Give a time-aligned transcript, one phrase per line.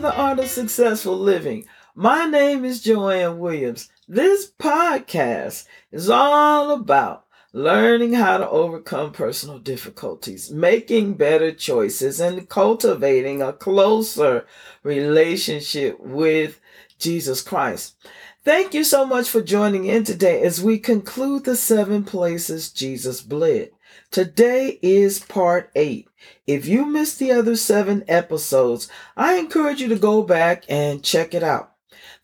[0.00, 1.66] The Art of Successful Living.
[1.94, 3.90] My name is Joanne Williams.
[4.08, 12.48] This podcast is all about learning how to overcome personal difficulties, making better choices, and
[12.48, 14.46] cultivating a closer
[14.82, 16.60] relationship with
[16.98, 17.94] Jesus Christ.
[18.42, 23.20] Thank you so much for joining in today as we conclude the seven places Jesus
[23.20, 23.70] bled.
[24.10, 26.08] Today is part eight.
[26.44, 31.32] If you missed the other seven episodes, I encourage you to go back and check
[31.32, 31.74] it out.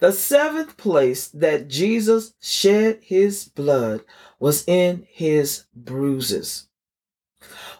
[0.00, 4.02] The seventh place that Jesus shed his blood
[4.40, 6.66] was in his bruises.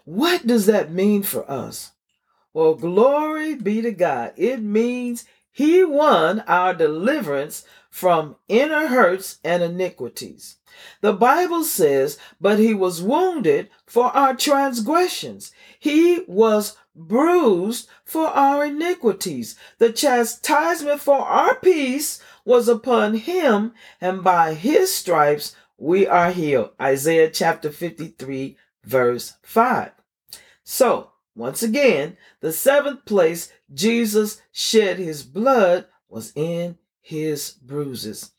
[0.05, 1.91] What does that mean for us?
[2.55, 4.35] Well, glory be to God.
[4.37, 7.65] It means he won our deliverance
[7.97, 10.57] from inner hurts and iniquities.
[11.01, 15.51] The Bible says, but he was wounded for our transgressions.
[15.79, 19.57] He was bruised for our iniquities.
[19.79, 26.73] The chastisement for our peace was upon him, and by his stripes we are healed.
[26.79, 29.91] Isaiah chapter 53, verse 5.
[30.65, 38.33] So, once again, the seventh place Jesus shed his blood was in his bruises.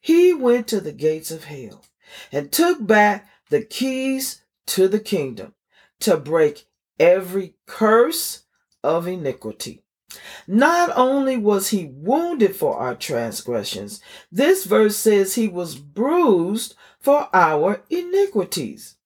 [0.00, 1.84] He went to the gates of hell
[2.32, 5.52] and took back the keys to the kingdom
[6.00, 6.64] to break
[6.98, 8.44] every curse
[8.82, 9.82] of iniquity.
[10.46, 14.00] Not only was he wounded for our transgressions,
[14.32, 18.96] this verse says he was bruised for our iniquities.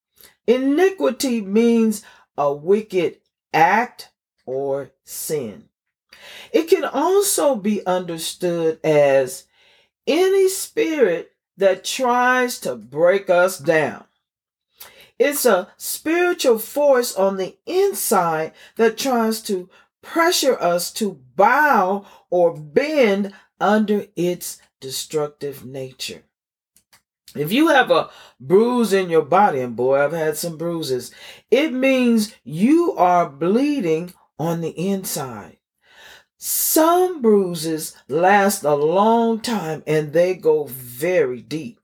[0.46, 2.04] Iniquity means
[2.36, 3.18] a wicked
[3.52, 4.10] act
[4.46, 5.67] or sin.
[6.52, 9.44] It can also be understood as
[10.06, 14.04] any spirit that tries to break us down.
[15.18, 19.68] It's a spiritual force on the inside that tries to
[20.00, 26.22] pressure us to bow or bend under its destructive nature.
[27.34, 28.08] If you have a
[28.40, 31.12] bruise in your body, and boy, I've had some bruises,
[31.50, 35.57] it means you are bleeding on the inside.
[36.40, 41.80] Some bruises last a long time and they go very deep.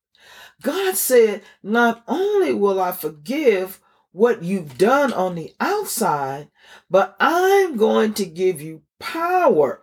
[0.62, 3.80] God said, Not only will I forgive
[4.12, 6.50] what you've done on the outside,
[6.88, 9.82] but I'm going to give you power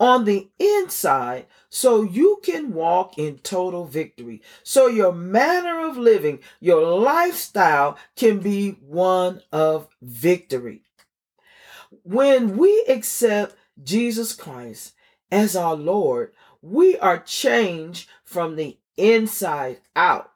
[0.00, 4.40] on the inside so you can walk in total victory.
[4.62, 10.82] So your manner of living, your lifestyle can be one of victory.
[12.02, 14.94] When we accept Jesus Christ
[15.30, 20.30] as our Lord, we are changed from the inside out.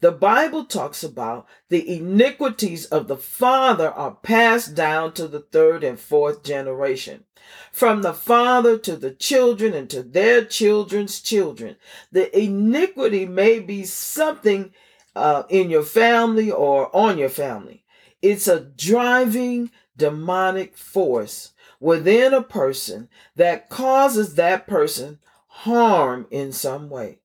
[0.00, 5.84] The Bible talks about the iniquities of the father are passed down to the third
[5.84, 7.24] and fourth generation.
[7.72, 11.76] From the father to the children and to their children's children.
[12.12, 14.72] The iniquity may be something
[15.14, 17.84] uh, in your family or on your family.
[18.20, 26.88] It's a driving demonic force within a person that causes that person harm in some
[26.88, 27.18] way.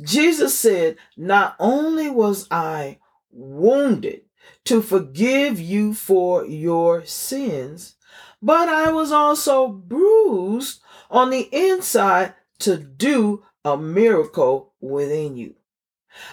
[0.00, 2.98] Jesus said, Not only was I
[3.30, 4.22] wounded
[4.64, 7.96] to forgive you for your sins,
[8.42, 10.80] but I was also bruised
[11.10, 15.54] on the inside to do a miracle within you,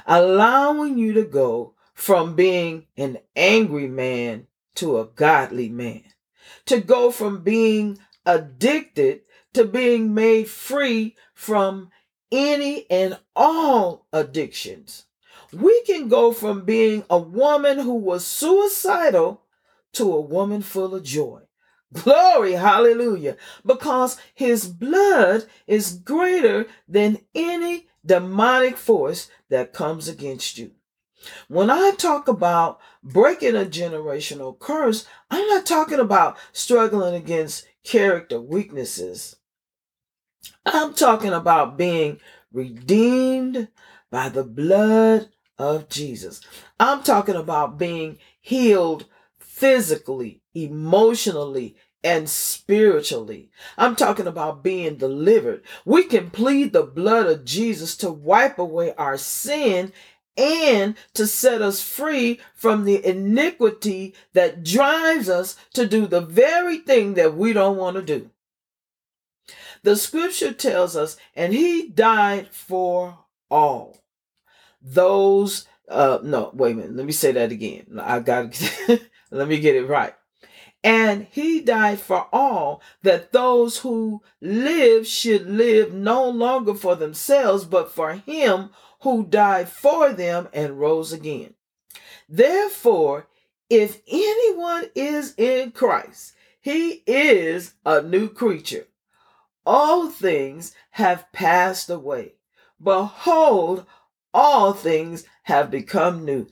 [0.06, 6.04] allowing you to go from being an angry man to a godly man,
[6.66, 9.22] to go from being addicted
[9.54, 11.90] to being made free from
[12.32, 15.06] any and all addictions.
[15.54, 19.42] We can go from being a woman who was suicidal
[19.94, 21.42] to a woman full of joy.
[21.94, 23.38] Glory, hallelujah.
[23.66, 30.72] Because his blood is greater than any demonic force that comes against you.
[31.48, 38.40] When I talk about breaking a generational curse, I'm not talking about struggling against character
[38.40, 39.36] weaknesses.
[40.66, 42.20] I'm talking about being
[42.52, 43.68] redeemed
[44.12, 46.42] by the blood of Jesus.
[46.80, 49.06] I'm talking about being healed
[49.40, 53.50] physically, emotionally, and spiritually.
[53.78, 55.64] I'm talking about being delivered.
[55.86, 59.92] We can plead the blood of Jesus to wipe away our sin
[60.38, 66.78] and to set us free from the iniquity that drives us to do the very
[66.80, 68.30] thing that we don't want to do.
[69.84, 73.20] The scripture tells us, and he died for
[73.52, 74.02] all.
[74.82, 78.00] Those, uh, no, wait a minute, let me say that again.
[78.02, 78.60] I got
[79.32, 80.16] let me get it right.
[80.84, 87.66] And he died for all, that those who live should live no longer for themselves,
[87.66, 88.70] but for him
[89.06, 91.54] who died for them and rose again.
[92.28, 93.28] Therefore,
[93.70, 98.88] if anyone is in Christ, he is a new creature.
[99.64, 102.34] All things have passed away.
[102.82, 103.86] Behold,
[104.34, 106.48] all things have become new.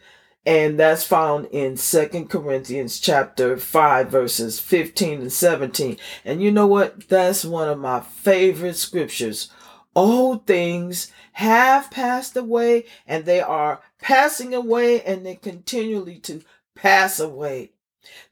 [0.45, 5.97] And that's found in Second Corinthians chapter 5 verses 15 and 17.
[6.23, 7.09] And you know what?
[7.09, 9.49] That's one of my favorite scriptures.
[9.95, 16.41] All things have passed away and they are passing away and they continually to
[16.75, 17.71] pass away.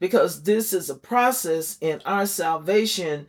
[0.00, 3.26] Because this is a process and our salvation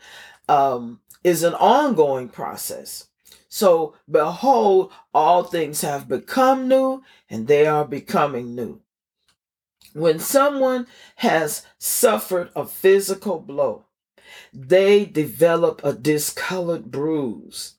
[0.49, 3.07] um, is an ongoing process.
[3.47, 8.81] So behold all things have become new and they are becoming new.
[9.93, 10.87] When someone
[11.17, 13.85] has suffered a physical blow
[14.51, 17.75] they develop a discolored bruise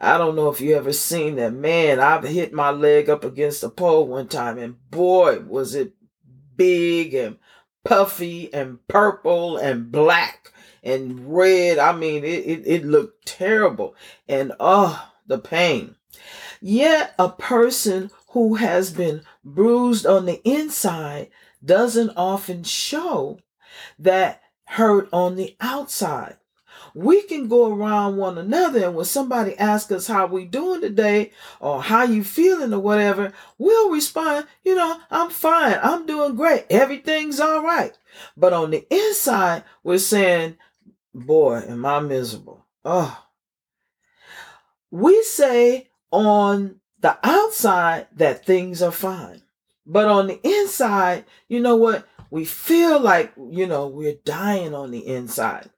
[0.00, 1.52] I don't know if you ever seen that.
[1.52, 5.94] Man, I've hit my leg up against a pole one time, and boy, was it
[6.56, 7.38] big and
[7.84, 11.78] puffy and purple and black and red.
[11.78, 13.94] I mean, it, it, it looked terrible.
[14.28, 15.96] And oh, the pain.
[16.60, 21.30] Yet a person who has been bruised on the inside
[21.64, 23.38] doesn't often show
[23.98, 26.36] that hurt on the outside
[26.94, 28.86] we can go around one another.
[28.86, 33.32] And when somebody asks us how we doing today or how you feeling or whatever
[33.58, 35.78] we'll respond you know i'm fine.
[35.82, 36.66] I'm doing great.
[36.70, 37.96] Everything's all right.
[38.36, 40.56] But on the inside we're saying
[41.14, 42.64] boy am i miserable.
[42.84, 43.24] Oh
[44.90, 49.42] we say on the outside that things are fine
[49.86, 52.06] but on the inside you know what?
[52.30, 55.70] We feel like you know we're dying on the inside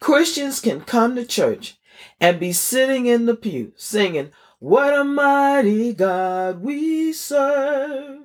[0.00, 1.78] Christians can come to church
[2.20, 8.20] and be sitting in the pew singing, What a mighty God we serve.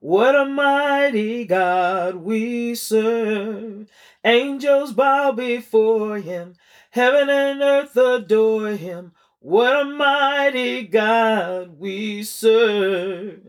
[0.00, 3.88] What a mighty God we serve.
[4.24, 6.56] Angels bow before him.
[6.90, 9.12] Heaven and earth adore him.
[9.44, 13.40] What a mighty God we serve.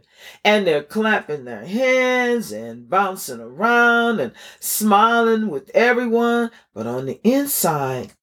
[0.44, 6.50] And they're clapping their hands and bouncing around and smiling with everyone.
[6.74, 8.14] But on the inside,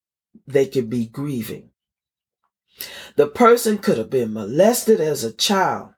[0.49, 1.71] they could be grieving.
[3.15, 5.91] The person could have been molested as a child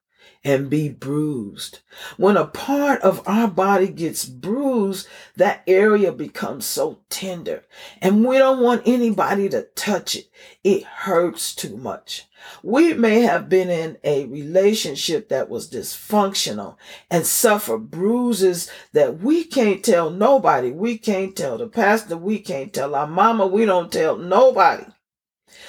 [0.44, 1.80] and be bruised.
[2.16, 5.06] When a part of our body gets bruised,
[5.36, 7.64] that area becomes so tender
[8.00, 10.28] and we don't want anybody to touch it.
[10.64, 12.26] It hurts too much.
[12.62, 16.76] We may have been in a relationship that was dysfunctional
[17.08, 20.72] and suffer bruises that we can't tell nobody.
[20.72, 22.16] We can't tell the pastor.
[22.16, 23.46] We can't tell our mama.
[23.46, 24.86] We don't tell nobody.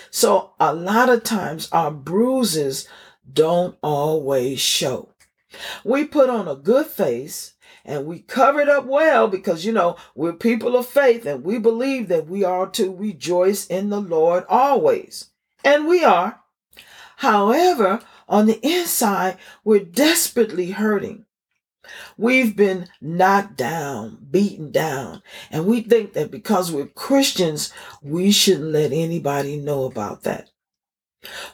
[0.10, 2.88] So a lot of times our bruises
[3.31, 5.10] don't always show.
[5.84, 7.54] We put on a good face
[7.86, 11.60] and we cover it up well because, you know, we're people of faith and we
[11.60, 15.30] believe that we are to rejoice in the Lord always.
[15.64, 16.42] And we are.
[17.18, 21.26] However, on the inside, we're desperately hurting.
[22.18, 25.21] We've been knocked down, beaten down,
[25.52, 30.50] and we think that because we're Christians, we shouldn't let anybody know about that.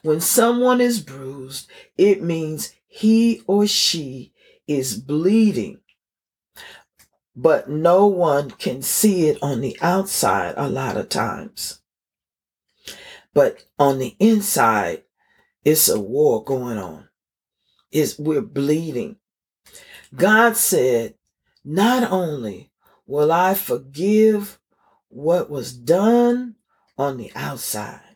[0.02, 4.34] When someone is bruised, it means he or she
[4.68, 5.80] is bleeding.
[7.36, 11.80] But no one can see it on the outside a lot of times.
[13.34, 15.04] But on the inside,
[15.64, 17.08] it's a war going on.
[17.92, 19.18] It's, we're bleeding.
[20.16, 21.16] God said,
[21.64, 22.72] not only
[23.06, 24.60] will I forgive
[25.10, 26.56] what was done
[26.98, 28.09] on the outside,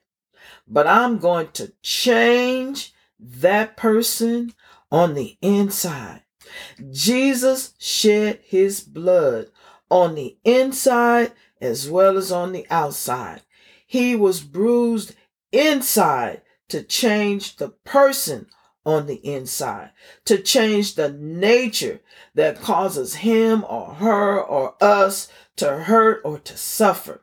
[0.68, 4.54] but I'm going to change that person
[4.92, 6.24] on the inside.
[6.92, 9.48] Jesus shed his blood
[9.90, 11.32] on the inside
[11.62, 13.42] as well as on the outside.
[13.86, 15.16] He was bruised
[15.52, 18.48] inside to change the person
[18.86, 19.92] on the inside,
[20.26, 22.02] to change the nature
[22.36, 27.23] that causes him or her or us to hurt or to suffer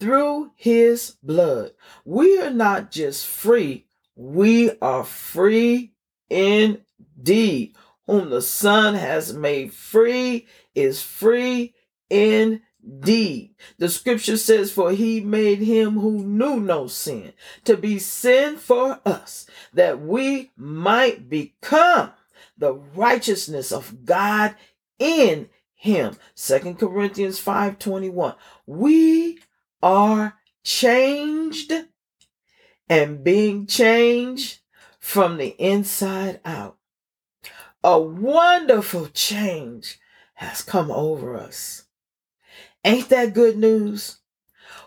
[0.00, 1.72] through his blood.
[2.04, 5.92] We are not just free, we are free
[6.30, 7.74] indeed.
[8.06, 11.74] Whom the Son has made free is free
[12.08, 13.54] indeed.
[13.78, 19.00] The scripture says, For he made him who knew no sin to be sin for
[19.04, 22.12] us, that we might become
[22.56, 24.54] the righteousness of God
[24.98, 26.16] in him.
[26.34, 28.34] Second Corinthians 5:21.
[28.66, 29.38] We
[29.82, 31.72] are changed
[32.88, 34.60] and being changed
[34.98, 36.76] from the inside out.
[37.84, 39.98] A wonderful change
[40.34, 41.84] has come over us.
[42.84, 44.18] Ain't that good news?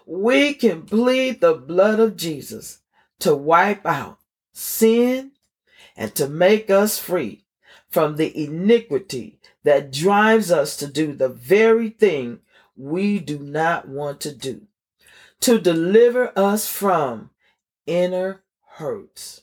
[0.06, 2.80] We can plead the blood of Jesus
[3.20, 4.20] to wipe out
[4.54, 5.32] sin
[5.96, 7.46] and to make us free
[7.90, 12.40] from the iniquity that drives us to do the very thing
[12.76, 14.68] we do not want to do,
[15.42, 17.32] to deliver us from
[17.86, 18.44] inner
[18.76, 19.42] hurts.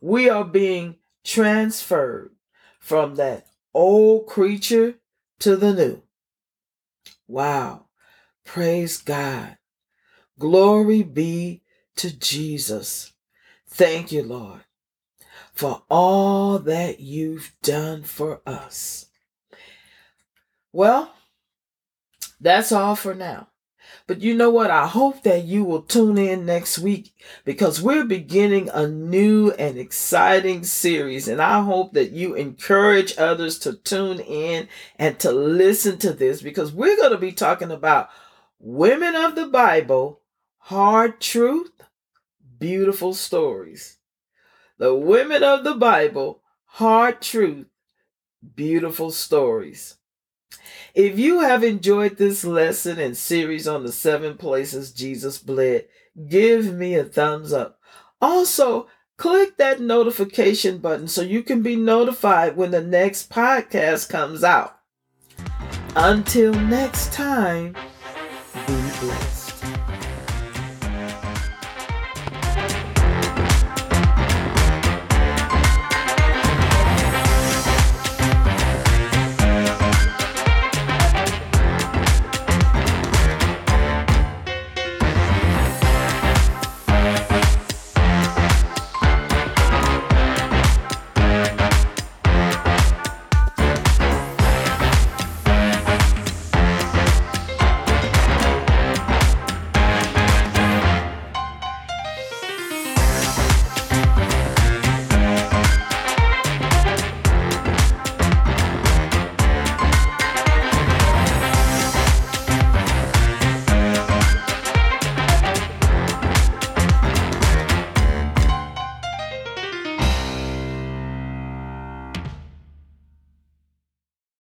[0.00, 2.30] We are being transferred
[2.78, 4.94] from that old creature
[5.40, 6.02] to the new.
[7.26, 7.86] Wow.
[8.44, 9.58] Praise God.
[10.38, 11.62] Glory be
[11.96, 13.12] to Jesus.
[13.66, 14.60] Thank you, Lord,
[15.52, 19.06] for all that you've done for us.
[20.72, 21.12] Well,
[22.40, 23.47] that's all for now.
[24.08, 24.70] But you know what?
[24.70, 27.12] I hope that you will tune in next week
[27.44, 31.28] because we're beginning a new and exciting series.
[31.28, 34.66] And I hope that you encourage others to tune in
[34.98, 38.08] and to listen to this because we're going to be talking about
[38.58, 40.22] women of the Bible,
[40.56, 41.70] hard truth,
[42.58, 43.98] beautiful stories.
[44.78, 47.66] The women of the Bible, hard truth,
[48.56, 49.97] beautiful stories.
[50.98, 55.84] If you have enjoyed this lesson and series on the seven places Jesus bled,
[56.28, 57.78] give me a thumbs up.
[58.20, 64.42] Also, click that notification button so you can be notified when the next podcast comes
[64.42, 64.80] out.
[65.94, 67.76] Until next time,
[68.66, 69.37] be blessed.